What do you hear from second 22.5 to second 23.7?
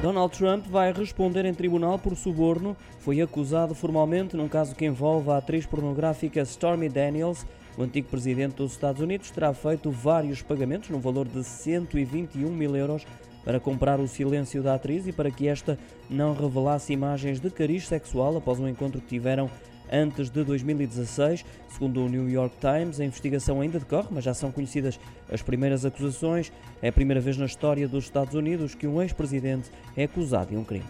Times, a investigação